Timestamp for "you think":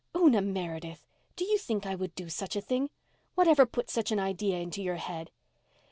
1.45-1.85